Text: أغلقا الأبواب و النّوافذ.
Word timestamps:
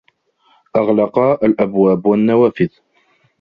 أغلقا 0.75 1.33
الأبواب 1.33 2.05
و 2.05 2.13
النّوافذ. 2.13 2.69